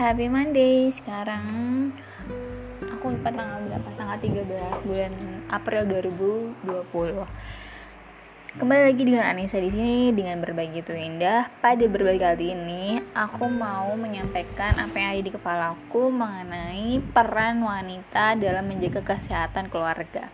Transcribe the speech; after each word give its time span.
happy 0.00 0.32
Monday. 0.32 0.88
Sekarang 0.88 1.44
aku 2.88 3.12
lupa 3.12 3.28
tanggal 3.28 3.60
berapa, 3.68 3.88
tanggal 4.00 4.16
13 4.16 4.88
bulan 4.88 5.12
April 5.52 5.84
2020. 6.64 7.28
Kembali 8.56 8.82
lagi 8.88 9.02
dengan 9.04 9.28
Anissa 9.28 9.60
di 9.60 9.68
sini 9.68 10.08
dengan 10.16 10.40
berbagi 10.40 10.80
itu 10.80 10.96
indah. 10.96 11.52
Pada 11.60 11.84
berbagi 11.84 12.16
kali 12.16 12.46
ini, 12.56 12.96
aku 13.12 13.44
mau 13.52 13.92
menyampaikan 13.92 14.80
apa 14.80 14.96
yang 14.96 15.08
ada 15.12 15.22
di 15.22 15.32
kepalaku 15.36 16.08
mengenai 16.08 17.04
peran 17.12 17.60
wanita 17.60 18.40
dalam 18.40 18.72
menjaga 18.72 19.04
kesehatan 19.04 19.68
keluarga. 19.68 20.32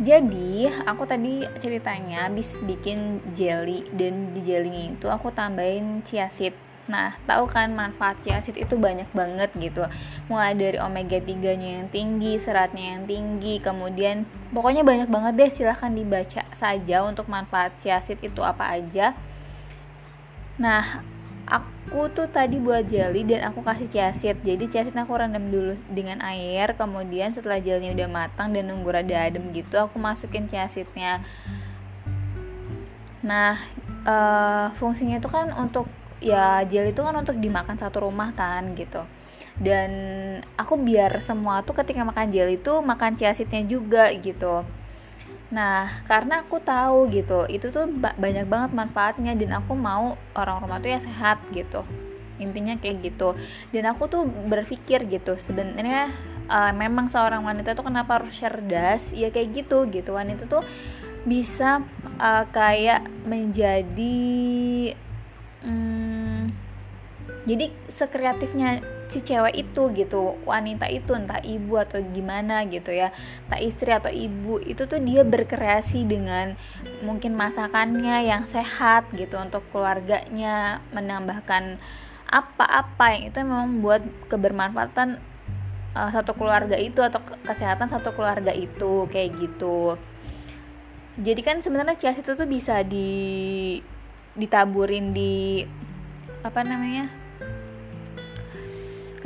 Jadi, 0.00 0.64
aku 0.88 1.04
tadi 1.04 1.44
ceritanya 1.60 2.32
habis 2.32 2.56
bikin 2.64 3.20
jelly 3.36 3.84
dan 3.92 4.32
di 4.32 4.40
jelly 4.40 4.96
itu 4.96 5.12
aku 5.12 5.28
tambahin 5.28 6.00
chia 6.08 6.32
seed 6.32 6.65
Nah, 6.86 7.18
tahu 7.26 7.50
kan 7.50 7.74
manfaat 7.74 8.22
chia 8.22 8.38
seed 8.38 8.62
itu 8.62 8.78
banyak 8.78 9.10
banget 9.10 9.50
gitu. 9.58 9.82
Mulai 10.30 10.54
dari 10.54 10.78
omega 10.78 11.18
3-nya 11.18 11.82
yang 11.82 11.86
tinggi, 11.90 12.38
seratnya 12.38 12.94
yang 12.94 13.10
tinggi, 13.10 13.58
kemudian 13.58 14.22
pokoknya 14.54 14.86
banyak 14.86 15.10
banget 15.10 15.32
deh 15.34 15.50
silahkan 15.50 15.90
dibaca 15.90 16.46
saja 16.54 16.96
untuk 17.02 17.26
manfaat 17.26 17.74
chia 17.82 17.98
seed 17.98 18.22
itu 18.22 18.38
apa 18.46 18.70
aja. 18.78 19.18
Nah, 20.62 21.02
aku 21.50 22.06
tuh 22.14 22.30
tadi 22.30 22.62
buat 22.62 22.86
jelly 22.86 23.26
dan 23.26 23.50
aku 23.50 23.66
kasih 23.66 23.90
chia 23.90 24.10
seed. 24.14 24.38
Jadi 24.46 24.70
chia 24.70 24.86
seed 24.86 24.94
aku 24.94 25.10
rendam 25.18 25.50
dulu 25.50 25.74
dengan 25.90 26.22
air, 26.22 26.70
kemudian 26.78 27.34
setelah 27.34 27.58
jelly 27.58 27.90
udah 27.98 28.06
matang 28.06 28.54
dan 28.54 28.70
nunggu 28.70 28.94
rada 28.94 29.26
adem 29.26 29.50
gitu, 29.50 29.74
aku 29.74 29.98
masukin 29.98 30.46
chia 30.46 30.70
seednya. 30.70 31.26
Nah, 33.26 33.58
uh, 34.06 34.70
fungsinya 34.78 35.18
itu 35.18 35.26
kan 35.26 35.50
untuk 35.50 35.90
ya 36.26 36.66
gel 36.66 36.90
itu 36.90 37.00
kan 37.06 37.14
untuk 37.14 37.38
dimakan 37.38 37.78
satu 37.78 38.02
rumah 38.02 38.34
kan 38.34 38.74
gitu. 38.74 39.06
Dan 39.56 39.90
aku 40.58 40.76
biar 40.76 41.22
semua 41.24 41.64
tuh 41.64 41.78
ketika 41.78 42.04
makan 42.04 42.28
gel 42.34 42.50
itu 42.50 42.82
makan 42.82 43.14
chia 43.14 43.32
seednya 43.32 43.62
juga 43.64 44.10
gitu. 44.12 44.66
Nah 45.54 46.02
karena 46.04 46.42
aku 46.42 46.58
tahu 46.58 47.06
gitu 47.14 47.46
itu 47.46 47.70
tuh 47.70 47.86
banyak 47.94 48.44
banget 48.50 48.70
manfaatnya 48.74 49.32
dan 49.38 49.62
aku 49.62 49.78
mau 49.78 50.18
orang 50.34 50.58
rumah 50.60 50.82
tuh 50.82 50.90
ya 50.90 50.98
sehat 50.98 51.38
gitu. 51.54 51.86
Intinya 52.36 52.76
kayak 52.76 53.00
gitu. 53.00 53.32
Dan 53.72 53.88
aku 53.88 54.10
tuh 54.10 54.26
berpikir 54.26 55.08
gitu 55.08 55.40
sebenarnya 55.40 56.12
uh, 56.50 56.72
memang 56.74 57.08
seorang 57.08 57.40
wanita 57.40 57.72
tuh 57.72 57.86
kenapa 57.88 58.20
harus 58.20 58.36
cerdas? 58.36 59.14
Ya 59.16 59.32
kayak 59.32 59.64
gitu 59.64 59.88
gitu. 59.88 60.12
Wanita 60.12 60.44
tuh 60.50 60.60
bisa 61.24 61.80
uh, 62.20 62.44
kayak 62.52 63.02
menjadi 63.24 64.94
jadi 67.46 67.70
sekreatifnya 67.86 68.82
si 69.06 69.22
cewek 69.22 69.54
itu 69.54 69.82
gitu 69.94 70.34
wanita 70.42 70.90
itu 70.90 71.14
entah 71.14 71.38
ibu 71.38 71.78
atau 71.78 72.02
gimana 72.02 72.66
gitu 72.66 72.90
ya 72.90 73.14
entah 73.46 73.62
istri 73.62 73.94
atau 73.94 74.10
ibu 74.10 74.58
itu 74.58 74.82
tuh 74.90 74.98
dia 74.98 75.22
berkreasi 75.22 76.02
dengan 76.10 76.58
mungkin 77.06 77.38
masakannya 77.38 78.26
yang 78.26 78.42
sehat 78.50 79.06
gitu 79.14 79.38
untuk 79.38 79.62
keluarganya 79.70 80.82
menambahkan 80.90 81.78
apa-apa 82.26 83.14
yang 83.14 83.22
itu 83.30 83.38
memang 83.46 83.78
buat 83.78 84.02
kebermanfaatan 84.26 85.22
uh, 85.94 86.10
satu 86.10 86.34
keluarga 86.34 86.74
itu 86.74 86.98
atau 86.98 87.22
kesehatan 87.46 87.86
satu 87.86 88.10
keluarga 88.10 88.50
itu 88.50 89.06
kayak 89.06 89.38
gitu. 89.38 89.94
Jadi 91.16 91.40
kan 91.46 91.62
sebenarnya 91.62 91.94
chia 91.96 92.12
itu 92.12 92.34
tuh 92.34 92.44
bisa 92.44 92.82
di 92.82 93.78
ditaburin 94.36 95.14
di 95.14 95.64
apa 96.44 96.60
namanya 96.60 97.25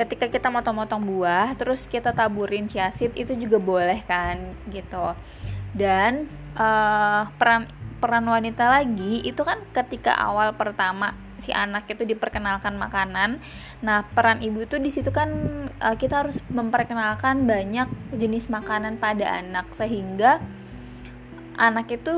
ketika 0.00 0.32
kita 0.32 0.48
motong-motong 0.48 1.04
buah 1.04 1.52
terus 1.60 1.84
kita 1.84 2.16
taburin 2.16 2.64
seed 2.72 3.12
itu 3.12 3.36
juga 3.36 3.60
boleh 3.60 4.00
kan 4.08 4.40
gitu. 4.72 5.12
Dan 5.76 6.24
uh, 6.56 7.28
peran 7.36 7.68
peran 8.00 8.24
wanita 8.24 8.80
lagi 8.80 9.20
itu 9.20 9.44
kan 9.44 9.60
ketika 9.76 10.16
awal 10.16 10.56
pertama 10.56 11.12
si 11.40 11.52
anak 11.52 11.88
itu 11.88 12.04
diperkenalkan 12.04 12.76
makanan 12.76 13.40
nah 13.80 14.04
peran 14.12 14.44
ibu 14.44 14.64
itu 14.64 14.76
di 14.76 14.92
situ 14.92 15.08
kan 15.12 15.28
uh, 15.80 15.96
kita 15.96 16.24
harus 16.24 16.40
memperkenalkan 16.52 17.48
banyak 17.48 17.88
jenis 18.16 18.52
makanan 18.52 18.96
pada 19.00 19.40
anak 19.40 19.68
sehingga 19.72 20.40
anak 21.56 21.92
itu 21.92 22.12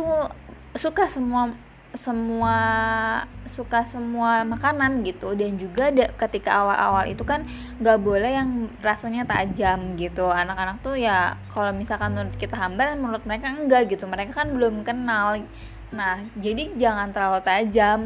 suka 0.78 1.10
semua 1.10 1.54
semua 1.92 2.56
suka 3.44 3.84
semua 3.84 4.44
makanan 4.48 5.04
gitu. 5.04 5.36
Dan 5.36 5.60
juga 5.60 5.92
da, 5.92 6.08
ketika 6.26 6.64
awal-awal 6.64 7.04
itu 7.12 7.22
kan 7.22 7.44
nggak 7.80 7.98
boleh 8.00 8.32
yang 8.32 8.72
rasanya 8.80 9.28
tajam 9.28 9.96
gitu. 10.00 10.28
Anak-anak 10.32 10.80
tuh 10.80 10.96
ya 10.96 11.36
kalau 11.52 11.72
misalkan 11.76 12.16
menurut 12.16 12.36
kita 12.40 12.56
hambar 12.56 12.96
menurut 12.96 13.24
mereka 13.28 13.52
enggak 13.52 13.92
gitu. 13.92 14.08
Mereka 14.08 14.32
kan 14.32 14.48
belum 14.56 14.82
kenal. 14.84 15.44
Nah 15.92 16.24
jadi 16.40 16.72
jangan 16.76 17.12
terlalu 17.12 17.40
tajam. 17.44 18.00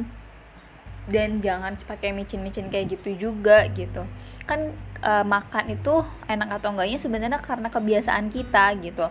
Dan 1.07 1.39
jangan 1.39 1.79
pakai 1.87 2.11
micin-micin 2.11 2.67
kayak 2.67 2.99
gitu 2.99 3.31
juga 3.31 3.71
gitu. 3.71 4.03
Kan 4.43 4.75
e, 4.99 5.13
makan 5.23 5.79
itu 5.79 6.03
enak 6.27 6.59
atau 6.59 6.75
enggaknya 6.75 6.99
sebenarnya 6.99 7.39
karena 7.39 7.71
kebiasaan 7.71 8.27
kita 8.27 8.75
gitu. 8.83 9.07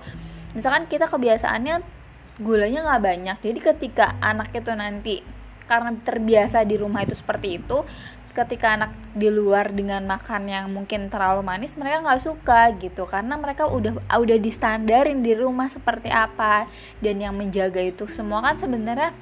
Misalkan 0.51 0.91
kita 0.91 1.07
kebiasaannya 1.07 1.94
gulanya 2.39 2.83
nggak 2.83 3.03
banyak. 3.03 3.37
Jadi 3.41 3.59
ketika 3.59 4.19
anak 4.19 4.51
itu 4.51 4.71
nanti 4.75 5.15
karena 5.65 5.97
terbiasa 5.97 6.61
di 6.61 6.77
rumah 6.77 7.01
itu 7.01 7.17
seperti 7.17 7.57
itu 7.57 7.81
ketika 8.35 8.75
anak 8.75 8.91
di 9.15 9.31
luar 9.31 9.71
dengan 9.71 10.03
makan 10.03 10.51
yang 10.51 10.67
mungkin 10.67 11.07
terlalu 11.07 11.39
manis 11.41 11.79
mereka 11.79 12.03
nggak 12.03 12.21
suka 12.21 12.75
gitu. 12.75 13.07
Karena 13.07 13.39
mereka 13.39 13.71
udah 13.71 13.95
udah 14.11 14.37
distandarin 14.37 15.23
di 15.23 15.31
rumah 15.31 15.71
seperti 15.71 16.11
apa. 16.11 16.67
Dan 16.99 17.23
yang 17.23 17.33
menjaga 17.39 17.79
itu 17.79 18.05
semua 18.11 18.43
kan 18.43 18.59
sebenarnya 18.59 19.15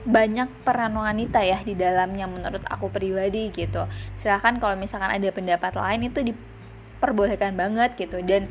banyak 0.00 0.48
peran 0.64 0.96
wanita 0.96 1.44
ya 1.44 1.60
di 1.60 1.76
dalamnya 1.76 2.30
menurut 2.30 2.62
aku 2.70 2.88
pribadi 2.88 3.50
gitu. 3.50 3.90
Silahkan 4.16 4.56
kalau 4.62 4.78
misalkan 4.78 5.10
ada 5.10 5.28
pendapat 5.34 5.74
lain 5.74 6.06
itu 6.06 6.22
diperbolehkan 6.22 7.58
banget 7.58 7.98
gitu. 7.98 8.22
Dan 8.22 8.46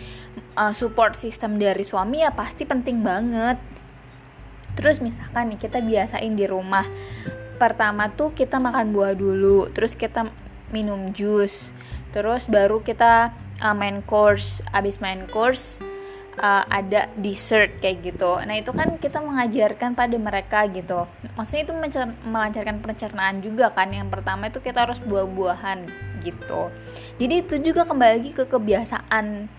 uh, 0.60 0.76
support 0.76 1.16
system 1.16 1.56
dari 1.56 1.88
suami 1.88 2.28
ya 2.28 2.36
pasti 2.36 2.68
penting 2.68 3.00
banget 3.02 3.79
terus 4.80 5.04
misalkan 5.04 5.52
nih 5.52 5.60
kita 5.60 5.84
biasain 5.84 6.34
di 6.40 6.48
rumah. 6.48 6.88
Pertama 7.60 8.08
tuh 8.16 8.32
kita 8.32 8.56
makan 8.56 8.96
buah 8.96 9.12
dulu 9.12 9.68
terus 9.76 9.92
kita 9.94 10.32
minum 10.72 11.12
jus. 11.12 11.76
Terus 12.16 12.48
baru 12.48 12.80
kita 12.80 13.36
uh, 13.60 13.76
main 13.76 14.00
course. 14.02 14.64
Abis 14.72 15.04
main 15.04 15.28
course 15.28 15.84
uh, 16.40 16.64
ada 16.72 17.12
dessert 17.20 17.78
kayak 17.84 18.16
gitu. 18.16 18.40
Nah 18.48 18.56
itu 18.56 18.72
kan 18.72 18.96
kita 18.98 19.20
mengajarkan 19.20 19.94
pada 19.94 20.16
mereka 20.16 20.66
gitu. 20.72 21.06
Maksudnya 21.36 21.64
itu 21.68 21.74
melancarkan 22.26 22.80
pencernaan 22.80 23.44
juga 23.44 23.76
kan. 23.76 23.92
Yang 23.92 24.10
pertama 24.16 24.48
itu 24.48 24.64
kita 24.64 24.88
harus 24.88 25.04
buah-buahan 25.04 25.86
gitu. 26.24 26.72
Jadi 27.20 27.34
itu 27.44 27.56
juga 27.60 27.84
kembali 27.84 28.12
lagi 28.24 28.32
ke 28.32 28.48
kebiasaan. 28.48 29.52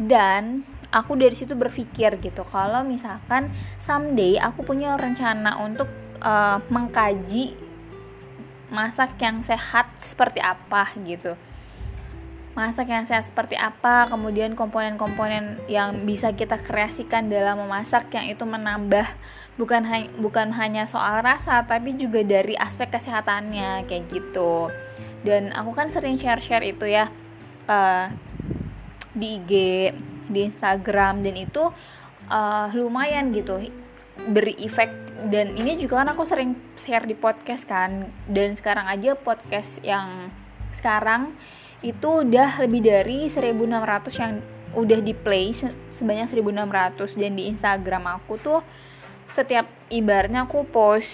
Dan 0.00 0.64
aku 0.90 1.14
dari 1.14 1.34
situ 1.34 1.54
berpikir 1.54 2.18
gitu. 2.18 2.42
Kalau 2.46 2.82
misalkan 2.82 3.50
someday 3.78 4.36
aku 4.38 4.66
punya 4.66 4.98
rencana 4.98 5.58
untuk 5.62 5.86
uh, 6.22 6.58
mengkaji 6.68 7.54
masak 8.70 9.18
yang 9.18 9.42
sehat 9.42 9.90
seperti 10.02 10.38
apa 10.38 10.90
gitu. 11.02 11.34
Masak 12.54 12.90
yang 12.90 13.06
sehat 13.06 13.30
seperti 13.30 13.54
apa 13.54 14.10
kemudian 14.10 14.58
komponen-komponen 14.58 15.62
yang 15.70 16.02
bisa 16.02 16.34
kita 16.34 16.58
kreasikan 16.58 17.30
dalam 17.30 17.62
memasak 17.62 18.10
yang 18.10 18.26
itu 18.26 18.42
menambah 18.42 19.06
bukan 19.54 19.86
hanya 19.86 20.08
bukan 20.18 20.50
hanya 20.54 20.90
soal 20.90 21.22
rasa 21.22 21.62
tapi 21.62 21.94
juga 21.94 22.26
dari 22.26 22.58
aspek 22.58 22.90
kesehatannya 22.90 23.86
kayak 23.86 24.04
gitu. 24.10 24.70
Dan 25.22 25.54
aku 25.54 25.76
kan 25.76 25.92
sering 25.92 26.16
share-share 26.18 26.64
itu 26.64 26.90
ya 26.90 27.12
uh, 27.68 28.10
di 29.14 29.38
IG 29.38 29.52
di 30.30 30.48
Instagram 30.48 31.26
dan 31.26 31.34
itu 31.36 31.74
uh, 32.30 32.68
lumayan 32.72 33.34
gitu 33.34 33.60
beri 34.30 34.56
efek 34.60 34.90
dan 35.28 35.56
ini 35.56 35.76
juga 35.76 36.00
kan 36.00 36.12
aku 36.12 36.24
sering 36.24 36.56
share 36.76 37.04
di 37.04 37.16
podcast 37.16 37.68
kan 37.68 38.08
dan 38.28 38.56
sekarang 38.56 38.88
aja 38.88 39.16
podcast 39.16 39.80
yang 39.84 40.32
sekarang 40.72 41.36
itu 41.80 42.24
udah 42.24 42.60
lebih 42.60 42.84
dari 42.84 43.28
1600 43.28 44.20
yang 44.20 44.32
udah 44.76 45.00
di 45.02 45.16
play 45.16 45.50
sebanyak 45.90 46.28
1600 46.30 47.20
dan 47.20 47.32
di 47.34 47.50
Instagram 47.50 48.04
aku 48.20 48.38
tuh 48.38 48.60
setiap 49.30 49.66
ibarnya 49.90 50.46
aku 50.46 50.66
post 50.66 51.10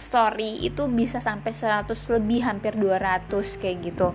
story 0.00 0.64
itu 0.64 0.88
bisa 0.88 1.20
sampai 1.20 1.52
100 1.52 1.92
lebih 2.16 2.40
hampir 2.44 2.76
200 2.76 3.28
kayak 3.60 3.78
gitu 3.84 4.08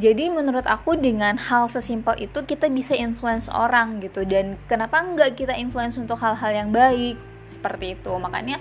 jadi 0.00 0.32
menurut 0.32 0.64
aku 0.64 0.96
dengan 0.96 1.36
hal 1.36 1.68
sesimpel 1.68 2.16
itu 2.16 2.40
kita 2.48 2.72
bisa 2.72 2.96
influence 2.96 3.52
orang 3.52 4.00
gitu. 4.00 4.24
Dan 4.24 4.56
kenapa 4.64 5.04
enggak 5.04 5.36
kita 5.36 5.52
influence 5.60 6.00
untuk 6.00 6.16
hal-hal 6.24 6.56
yang 6.56 6.72
baik? 6.72 7.20
Seperti 7.52 8.00
itu. 8.00 8.12
Makanya 8.16 8.56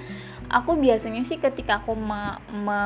aku 0.52 0.76
biasanya 0.76 1.24
sih 1.24 1.40
ketika 1.40 1.80
aku 1.80 1.96
me, 1.96 2.36
me 2.52 2.84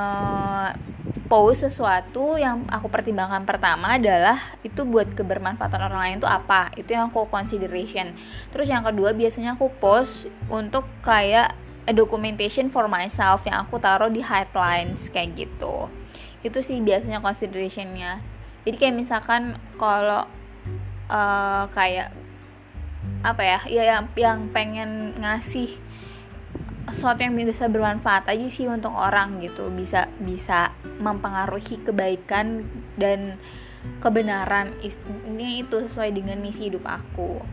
post 1.25 1.65
sesuatu 1.65 2.37
yang 2.37 2.61
aku 2.69 2.93
pertimbangkan 2.93 3.41
pertama 3.41 3.97
adalah 3.97 4.37
itu 4.61 4.85
buat 4.85 5.09
kebermanfaatan 5.17 5.81
orang 5.89 6.01
lain 6.05 6.15
itu 6.21 6.29
apa? 6.29 6.69
Itu 6.77 6.93
yang 6.93 7.09
aku 7.09 7.25
consideration. 7.33 8.13
Terus 8.53 8.69
yang 8.69 8.85
kedua 8.85 9.17
biasanya 9.17 9.57
aku 9.57 9.73
post 9.81 10.29
untuk 10.45 10.85
kayak 11.01 11.57
documentation 11.89 12.69
for 12.69 12.85
myself 12.85 13.41
yang 13.49 13.65
aku 13.65 13.81
taruh 13.81 14.13
di 14.13 14.21
headlines 14.21 15.09
kayak 15.09 15.33
gitu. 15.41 15.89
Itu 16.45 16.61
sih 16.61 16.83
biasanya 16.83 17.17
considerationnya 17.23 18.32
jadi 18.63 18.75
kayak 18.79 18.95
misalkan 18.95 19.59
kalau 19.75 20.27
uh, 21.11 21.67
kayak 21.75 22.15
apa 23.23 23.43
ya 23.43 23.59
ya 23.67 23.83
yang 23.83 24.03
yang 24.15 24.39
pengen 24.55 25.11
ngasih 25.19 25.79
sesuatu 26.91 27.23
yang 27.23 27.35
bisa 27.35 27.67
bermanfaat 27.67 28.27
aja 28.27 28.47
sih 28.47 28.67
untuk 28.67 28.91
orang 28.91 29.39
gitu. 29.43 29.71
Bisa 29.71 30.07
bisa 30.19 30.75
mempengaruhi 30.99 31.79
kebaikan 31.83 32.67
dan 32.99 33.39
kebenaran 33.99 34.75
ini 35.27 35.63
itu 35.63 35.83
sesuai 35.87 36.15
dengan 36.15 36.39
misi 36.39 36.71
hidup 36.71 36.83
aku. 36.87 37.43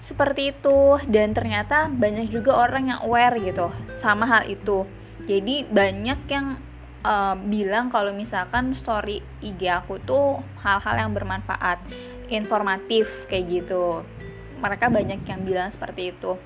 Seperti 0.00 0.56
itu. 0.56 0.98
Dan 1.08 1.36
ternyata 1.36 1.88
banyak 1.92 2.28
juga 2.32 2.56
orang 2.56 2.92
yang 2.92 3.00
aware 3.04 3.36
gitu 3.40 3.72
sama 4.00 4.28
hal 4.28 4.48
itu. 4.48 4.88
Jadi 5.28 5.68
banyak 5.68 6.20
yang 6.26 6.58
uh, 7.02 7.34
bilang 7.36 7.90
kalau 7.90 8.14
misalkan 8.14 8.72
story 8.72 9.20
IG 9.42 9.68
aku 9.68 9.98
tuh 10.02 10.40
hal-hal 10.62 11.06
yang 11.06 11.12
bermanfaat 11.12 11.82
informatif 12.30 13.26
kayak 13.28 13.62
gitu. 13.62 14.06
Mereka 14.62 14.88
banyak 14.88 15.26
yang 15.26 15.42
bilang 15.42 15.68
seperti 15.68 16.14
itu. 16.14 16.38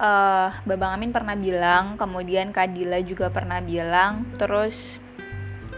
Uh, 0.00 0.48
Babang 0.64 0.96
Amin 0.96 1.12
pernah 1.12 1.36
bilang 1.36 2.00
kemudian 2.00 2.56
Kadila 2.56 3.04
juga 3.04 3.28
pernah 3.28 3.60
bilang 3.60 4.24
terus 4.40 4.96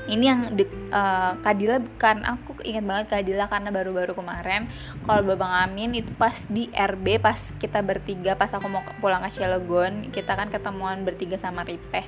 ini 0.07 0.31
yang 0.31 0.55
de, 0.55 0.63
uh, 0.95 1.35
Kadila 1.43 1.83
kan 1.99 2.23
aku 2.23 2.55
ingat 2.63 2.87
banget 2.87 3.07
Kadila 3.11 3.51
karena 3.51 3.75
baru-baru 3.75 4.15
kemarin 4.15 4.71
kalau 5.03 5.27
Babang 5.27 5.51
Amin 5.67 5.99
itu 5.99 6.15
pas 6.15 6.47
di 6.47 6.71
RB 6.71 7.19
pas 7.19 7.35
kita 7.59 7.83
bertiga 7.83 8.39
pas 8.39 8.55
aku 8.55 8.71
mau 8.71 8.87
pulang 9.03 9.27
ke 9.27 9.43
Cilegon 9.43 10.15
kita 10.15 10.39
kan 10.39 10.55
ketemuan 10.55 11.03
bertiga 11.03 11.35
sama 11.35 11.67
Ripeh 11.67 12.07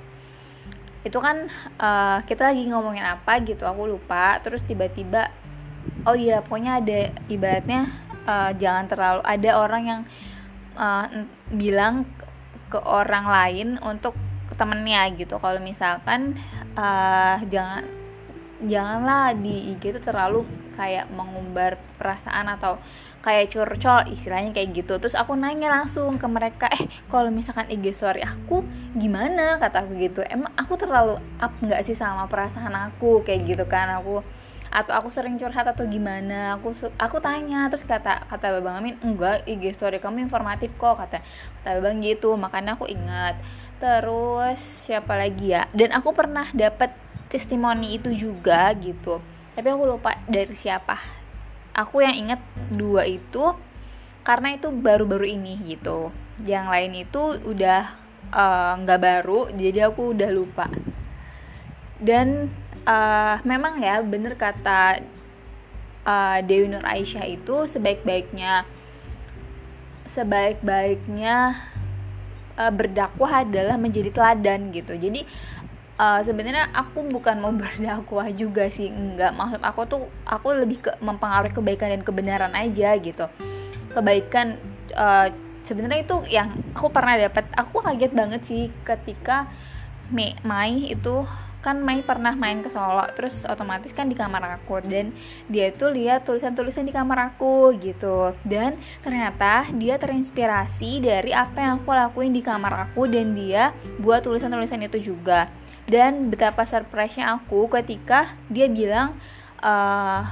itu 1.05 1.19
kan 1.21 1.47
uh, 1.79 2.19
kita 2.25 2.51
lagi 2.51 2.65
ngomongin 2.67 3.05
apa 3.05 3.39
gitu 3.45 3.69
aku 3.69 3.87
lupa. 3.87 4.41
Terus 4.41 4.65
tiba-tiba 4.65 5.31
oh 6.09 6.17
iya 6.17 6.41
pokoknya 6.41 6.81
ada 6.81 7.01
ibaratnya 7.29 7.93
uh, 8.25 8.51
jangan 8.57 8.89
terlalu 8.89 9.21
ada 9.23 9.51
orang 9.61 9.83
yang 9.85 10.01
uh, 10.81 11.07
bilang 11.53 12.09
ke 12.73 12.81
orang 12.83 13.29
lain 13.29 13.69
untuk 13.85 14.17
temennya 14.59 15.13
gitu. 15.15 15.39
Kalau 15.39 15.61
misalkan 15.63 16.35
uh, 16.75 17.39
jangan 17.47 17.85
janganlah 18.67 19.37
di 19.37 19.73
IG 19.77 19.97
itu 19.97 20.01
terlalu 20.01 20.45
kayak 20.75 21.07
mengumbar 21.15 21.79
perasaan 21.97 22.51
atau 22.51 22.83
kayak 23.25 23.49
curcol 23.49 24.05
istilahnya 24.13 24.53
kayak 24.53 24.85
gitu. 24.85 25.01
Terus 25.01 25.17
aku 25.17 25.33
nanya 25.33 25.73
langsung 25.73 26.21
ke 26.21 26.29
mereka 26.29 26.69
eh 26.69 26.85
kalau 27.09 27.33
misalkan 27.33 27.71
IG 27.73 27.97
story 27.97 28.21
aku 28.21 28.61
gimana? 28.93 29.57
Kata 29.57 29.87
aku 29.87 29.97
gitu. 29.97 30.21
Emang 30.29 30.53
aku 30.61 30.77
terlalu 30.77 31.17
up 31.41 31.53
nggak 31.57 31.81
sih 31.89 31.97
sama 31.97 32.29
perasaan 32.29 32.77
aku? 32.77 33.25
Kayak 33.25 33.41
gitu 33.49 33.65
kan 33.65 33.89
aku 33.97 34.21
atau 34.75 34.91
aku 34.91 35.09
sering 35.15 35.39
curhat 35.39 35.65
atau 35.65 35.87
gimana? 35.87 36.59
Aku 36.59 36.75
aku 36.99 37.17
tanya 37.23 37.71
terus 37.71 37.87
kata 37.87 38.27
kata 38.29 38.61
babang 38.61 38.83
Amin 38.83 38.99
enggak 39.01 39.47
IG 39.49 39.73
story 39.73 40.03
kamu 40.03 40.27
informatif 40.27 40.75
kok 40.77 41.01
kata 41.01 41.23
kata 41.63 41.69
babang 41.81 42.05
gitu. 42.05 42.37
Makanya 42.37 42.77
aku 42.77 42.85
ingat. 42.91 43.41
Terus 43.81 44.61
siapa 44.61 45.17
lagi 45.17 45.55
ya? 45.57 45.65
Dan 45.73 45.97
aku 45.97 46.13
pernah 46.13 46.45
dapat 46.53 47.04
testimoni 47.35 47.99
itu 47.99 48.15
juga 48.15 48.71
gitu. 48.79 49.19
Tapi 49.59 49.67
aku 49.67 49.91
lupa 49.91 50.15
dari 50.31 50.55
siapa. 50.55 51.03
Aku 51.75 51.99
yang 51.99 52.15
inget 52.15 52.39
dua 52.71 53.03
itu 53.11 53.51
karena 54.23 54.55
itu 54.55 54.71
baru-baru 54.71 55.35
ini 55.35 55.59
gitu. 55.67 56.15
Yang 56.47 56.67
lain 56.71 56.93
itu 57.03 57.23
udah 57.43 57.83
eh, 58.31 58.73
nggak 58.79 59.01
uh, 59.01 59.03
baru 59.03 59.41
jadi 59.51 59.91
aku 59.91 60.15
udah 60.15 60.31
lupa. 60.31 60.71
Dan 61.99 62.55
uh, 62.87 63.43
memang 63.43 63.83
ya 63.83 63.99
bener 64.05 64.39
kata 64.39 65.03
uh, 66.07 66.39
Dewi 66.47 66.71
Nur 66.71 66.87
Aisyah 66.87 67.27
itu 67.27 67.67
sebaik-baiknya 67.67 68.63
sebaik-baiknya 70.05 71.59
uh, 72.61 72.73
berdakwah 72.75 73.43
adalah 73.43 73.75
menjadi 73.81 74.15
teladan 74.15 74.71
gitu. 74.71 74.95
Jadi 74.95 75.27
uh, 75.99 76.21
sebenarnya 76.23 76.71
aku 76.75 77.07
bukan 77.07 77.39
mau 77.39 77.53
berdakwah 77.61 78.29
juga 78.35 78.69
sih 78.71 78.91
enggak. 78.91 79.35
Maksud 79.35 79.61
aku 79.63 79.81
tuh 79.87 80.03
aku 80.27 80.55
lebih 80.55 80.83
ke 80.83 80.91
mempengaruhi 80.99 81.55
kebaikan 81.55 81.95
dan 81.95 82.03
kebenaran 82.03 82.53
aja 82.55 82.95
gitu. 82.99 83.27
Kebaikan 83.95 84.59
uh, 84.99 85.31
sebenarnya 85.63 86.03
itu 86.03 86.17
yang 86.31 86.55
aku 86.75 86.91
pernah 86.91 87.19
dapat. 87.19 87.47
Aku 87.55 87.83
kaget 87.83 88.13
banget 88.13 88.43
sih 88.47 88.71
ketika 88.83 89.49
Mei 90.11 90.37
Mai 90.45 90.93
itu 90.93 91.25
kan 91.65 91.81
Mei 91.81 92.05
pernah 92.05 92.37
main 92.37 92.61
ke 92.61 92.69
Solo 92.69 93.09
terus 93.17 93.49
otomatis 93.49 93.89
kan 93.97 94.05
di 94.05 94.13
kamar 94.13 94.61
aku 94.61 94.85
dan 94.85 95.17
dia 95.49 95.73
itu 95.73 95.89
lihat 95.89 96.29
tulisan-tulisan 96.29 96.85
di 96.85 96.93
kamar 96.93 97.33
aku 97.33 97.73
gitu. 97.81 98.37
Dan 98.45 98.77
ternyata 99.01 99.65
dia 99.73 99.97
terinspirasi 99.97 101.01
dari 101.01 101.33
apa 101.33 101.65
yang 101.65 101.81
aku 101.81 101.89
lakuin 101.97 102.37
di 102.37 102.45
kamar 102.45 102.93
aku 102.93 103.09
dan 103.09 103.33
dia 103.33 103.73
buat 103.97 104.21
tulisan-tulisan 104.21 104.85
itu 104.85 105.17
juga 105.17 105.49
dan 105.85 106.33
betapa 106.33 106.65
surprise-nya 106.65 107.37
aku 107.37 107.69
ketika 107.69 108.33
dia 108.49 108.73
bilang 108.73 109.21
uh, 109.61 110.25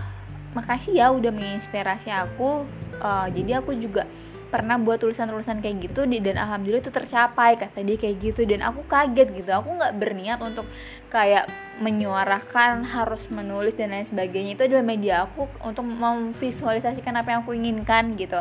makasih 0.56 0.96
ya 0.96 1.12
udah 1.12 1.32
menginspirasi 1.32 2.08
aku. 2.12 2.64
Uh, 3.02 3.26
jadi 3.34 3.60
aku 3.60 3.76
juga 3.76 4.08
pernah 4.52 4.76
buat 4.76 5.00
tulisan-tulisan 5.00 5.64
kayak 5.64 5.88
gitu 5.88 6.04
dan 6.04 6.36
alhamdulillah 6.36 6.84
itu 6.84 6.92
tercapai 6.92 7.56
kata 7.56 7.80
dia 7.84 7.96
kayak 8.00 8.16
gitu. 8.20 8.48
Dan 8.48 8.64
aku 8.64 8.84
kaget 8.88 9.28
gitu. 9.32 9.50
Aku 9.52 9.76
nggak 9.76 9.92
berniat 9.96 10.40
untuk 10.40 10.64
kayak 11.12 11.48
menyuarakan 11.80 12.88
harus 12.88 13.28
menulis 13.28 13.76
dan 13.76 13.92
lain 13.92 14.08
sebagainya. 14.08 14.56
Itu 14.56 14.64
adalah 14.68 14.84
media 14.84 15.14
aku 15.28 15.48
untuk 15.64 15.84
memvisualisasikan 15.84 17.12
apa 17.16 17.28
yang 17.32 17.40
aku 17.44 17.52
inginkan 17.52 18.16
gitu. 18.16 18.40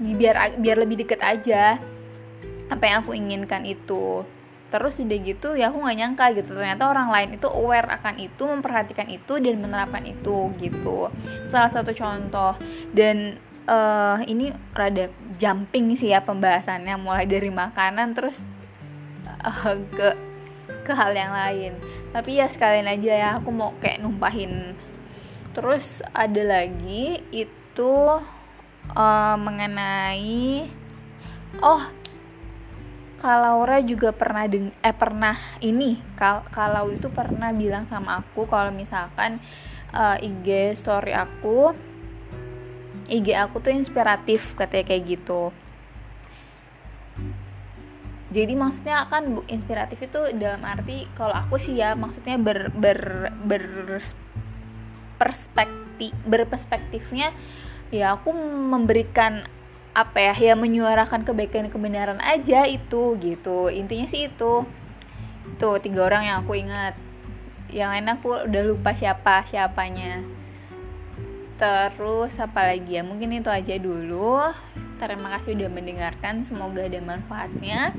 Biar 0.00 0.60
biar 0.60 0.76
lebih 0.76 1.08
deket 1.08 1.24
aja 1.24 1.80
apa 2.68 2.84
yang 2.88 3.04
aku 3.04 3.12
inginkan 3.12 3.68
itu 3.68 4.24
terus 4.74 4.98
udah 4.98 5.18
gitu 5.22 5.54
ya 5.54 5.70
aku 5.70 5.78
nggak 5.78 5.98
nyangka 6.02 6.26
gitu. 6.34 6.50
Ternyata 6.58 6.90
orang 6.90 7.14
lain 7.14 7.38
itu 7.38 7.46
aware 7.46 7.86
akan 7.94 8.18
itu 8.18 8.42
memperhatikan 8.42 9.06
itu 9.06 9.38
dan 9.38 9.62
menerapkan 9.62 10.02
itu 10.02 10.50
gitu. 10.58 11.14
Salah 11.46 11.70
satu 11.70 11.94
contoh. 11.94 12.58
Dan 12.90 13.38
uh, 13.70 14.18
ini 14.26 14.50
rada 14.74 15.14
jumping 15.38 15.94
sih 15.94 16.10
ya 16.10 16.26
pembahasannya 16.26 16.98
mulai 16.98 17.22
dari 17.22 17.54
makanan 17.54 18.18
terus 18.18 18.42
uh, 19.46 19.78
ke 19.94 20.18
ke 20.82 20.90
hal 20.90 21.14
yang 21.14 21.30
lain. 21.30 21.78
Tapi 22.10 22.42
ya 22.42 22.50
sekalian 22.50 22.90
aja 22.90 23.12
ya 23.14 23.28
aku 23.38 23.54
mau 23.54 23.78
kayak 23.78 24.02
numpahin. 24.02 24.74
Terus 25.54 26.02
ada 26.10 26.42
lagi 26.42 27.22
itu 27.30 27.94
uh, 28.90 29.36
mengenai 29.38 30.66
oh 31.62 31.86
kalau 33.24 33.64
Laura 33.64 33.80
juga 33.80 34.12
pernah 34.12 34.44
deng 34.44 34.68
eh 34.84 34.92
pernah 34.92 35.32
ini 35.64 35.96
kal 36.12 36.44
kalau 36.52 36.92
itu 36.92 37.08
pernah 37.08 37.56
bilang 37.56 37.88
sama 37.88 38.20
aku 38.20 38.44
kalau 38.44 38.68
misalkan 38.68 39.40
uh, 39.96 40.20
IG 40.20 40.76
story 40.76 41.16
aku 41.16 41.72
IG 43.08 43.32
aku 43.32 43.64
tuh 43.64 43.72
inspiratif 43.72 44.52
katanya 44.52 44.92
kayak 44.92 45.16
gitu. 45.16 45.56
Jadi 48.28 48.52
maksudnya 48.60 49.08
kan 49.08 49.40
inspiratif 49.48 50.04
itu 50.04 50.20
dalam 50.36 50.60
arti 50.60 51.08
kalau 51.16 51.32
aku 51.32 51.56
sih 51.56 51.80
ya 51.80 51.96
maksudnya 51.96 52.36
ber 52.36 52.68
ber 52.76 53.32
ber 53.40 53.64
perspektif 55.16 56.12
berperspektifnya 56.28 57.32
ya 57.88 58.20
aku 58.20 58.36
memberikan 58.68 59.48
apa 59.94 60.18
ya 60.18 60.34
ya 60.34 60.54
menyuarakan 60.58 61.22
kebaikan 61.22 61.70
kebenaran 61.70 62.18
aja 62.18 62.66
itu 62.66 63.14
gitu. 63.22 63.70
Intinya 63.70 64.10
sih 64.10 64.26
itu. 64.26 64.66
Tuh 65.56 65.78
tiga 65.78 66.10
orang 66.10 66.26
yang 66.26 66.36
aku 66.42 66.58
ingat. 66.58 66.98
Yang 67.70 67.88
lain 67.94 68.06
aku 68.10 68.28
udah 68.50 68.62
lupa 68.66 68.90
siapa 68.98 69.46
siapanya. 69.46 70.26
Terus 71.54 72.34
apa 72.42 72.74
lagi 72.74 72.98
ya? 72.98 73.06
Mungkin 73.06 73.38
itu 73.38 73.46
aja 73.46 73.78
dulu. 73.78 74.50
Terima 74.98 75.30
kasih 75.38 75.54
udah 75.54 75.70
mendengarkan. 75.70 76.42
Semoga 76.42 76.82
ada 76.82 76.98
manfaatnya. 76.98 77.94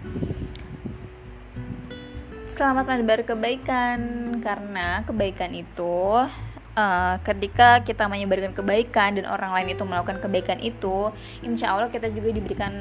Selamat 2.52 2.92
menebar 2.92 3.24
kebaikan. 3.24 4.00
Karena 4.44 5.00
kebaikan 5.08 5.56
itu 5.56 6.28
uh, 6.75 7.17
ketika 7.24 7.82
kita 7.82 8.05
menyebarkan 8.05 8.53
kebaikan 8.53 9.17
dan 9.17 9.25
orang 9.25 9.55
lain 9.55 9.74
itu 9.74 9.84
melakukan 9.88 10.20
kebaikan 10.22 10.60
itu 10.62 11.10
insya 11.41 11.74
Allah 11.74 11.89
kita 11.89 12.12
juga 12.12 12.36
diberikan 12.36 12.72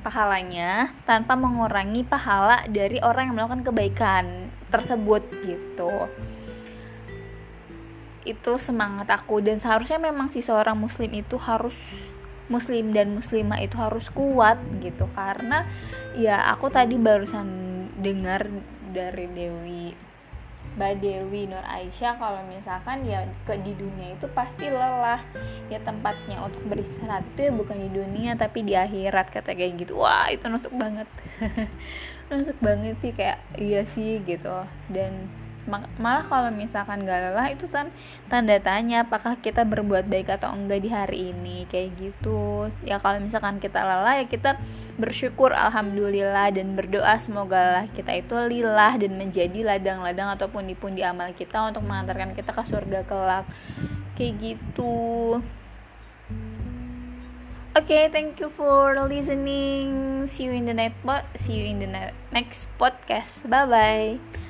pahalanya 0.00 0.92
tanpa 1.04 1.36
mengurangi 1.36 2.04
pahala 2.04 2.64
dari 2.68 3.00
orang 3.04 3.32
yang 3.32 3.36
melakukan 3.36 3.64
kebaikan 3.64 4.24
tersebut 4.72 5.24
gitu. 5.44 6.08
Itu 8.24 8.56
semangat 8.56 9.10
aku. 9.10 9.44
Dan 9.44 9.60
seharusnya 9.60 10.00
memang 10.00 10.32
si 10.32 10.40
seorang 10.40 10.76
muslim 10.76 11.10
itu 11.12 11.36
harus 11.40 11.76
muslim 12.50 12.90
dan 12.90 13.12
muslimah 13.12 13.60
itu 13.60 13.76
harus 13.76 14.08
kuat 14.08 14.56
gitu. 14.80 15.04
Karena 15.12 15.68
ya 16.16 16.48
aku 16.48 16.72
tadi 16.72 16.96
barusan 16.96 17.48
dengar 18.00 18.48
dari 18.90 19.26
Dewi 19.30 20.09
Mbak 20.78 21.02
Dewi 21.02 21.50
Nur 21.50 21.66
Aisyah 21.66 22.14
kalau 22.16 22.40
misalkan 22.46 23.02
ya 23.02 23.26
ke 23.42 23.58
di 23.60 23.74
dunia 23.74 24.14
itu 24.14 24.26
pasti 24.30 24.70
lelah. 24.70 25.18
Ya 25.66 25.82
tempatnya 25.82 26.40
untuk 26.40 26.62
beristirahat 26.70 27.26
itu 27.34 27.50
ya 27.50 27.52
bukan 27.52 27.76
di 27.76 27.90
dunia 27.90 28.38
tapi 28.38 28.62
di 28.62 28.78
akhirat 28.78 29.34
kata 29.34 29.52
kayak 29.52 29.82
gitu. 29.82 29.98
Wah 29.98 30.30
itu 30.30 30.46
nusuk 30.46 30.72
banget. 30.78 31.10
Nusuk 32.30 32.58
banget 32.62 32.94
sih 33.02 33.10
kayak 33.10 33.42
iya 33.58 33.82
sih 33.82 34.22
gitu. 34.22 34.62
Dan 34.86 35.26
malah 35.68 36.24
kalau 36.24 36.48
misalkan 36.48 37.04
gak 37.04 37.30
lelah 37.30 37.52
itu 37.52 37.68
kan 37.68 37.92
tanda 38.32 38.56
tanya 38.58 39.04
apakah 39.04 39.36
kita 39.38 39.62
berbuat 39.68 40.08
baik 40.08 40.32
atau 40.40 40.52
enggak 40.56 40.80
di 40.80 40.90
hari 40.90 41.18
ini 41.36 41.68
kayak 41.68 41.96
gitu 42.00 42.68
ya 42.84 42.96
kalau 42.96 43.20
misalkan 43.20 43.60
kita 43.60 43.84
lelah 43.84 44.20
ya 44.20 44.26
kita 44.26 44.56
bersyukur 44.96 45.52
alhamdulillah 45.52 46.52
dan 46.52 46.76
berdoa 46.76 47.16
semoga 47.20 47.80
lah 47.80 47.84
kita 47.92 48.16
itu 48.16 48.36
lillah 48.48 48.96
dan 48.96 49.16
menjadi 49.16 49.76
ladang-ladang 49.76 50.32
ataupun 50.36 50.68
di 50.68 51.02
amal 51.04 51.32
kita 51.36 51.68
untuk 51.68 51.84
mengantarkan 51.84 52.32
kita 52.32 52.52
ke 52.52 52.62
surga 52.64 53.00
kelak 53.04 53.46
kayak 54.16 54.34
gitu 54.40 55.40
Oke, 57.70 57.94
okay, 57.94 58.04
thank 58.10 58.42
you 58.42 58.50
for 58.50 58.98
listening. 59.06 60.26
See 60.26 60.50
you 60.50 60.52
in 60.52 60.66
the 60.66 60.74
next 60.74 60.98
see 61.38 61.54
you 61.54 61.70
in 61.70 61.78
the 61.78 62.10
next 62.34 62.66
podcast. 62.82 63.46
Bye 63.46 63.62
bye. 63.70 64.49